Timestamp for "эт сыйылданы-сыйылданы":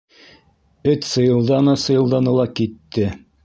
0.93-2.31